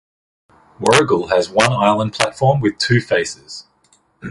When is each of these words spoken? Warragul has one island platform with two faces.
Warragul 0.79 1.27
has 1.29 1.47
one 1.51 1.71
island 1.73 2.13
platform 2.13 2.59
with 2.59 2.79
two 2.79 2.99
faces. 3.01 3.65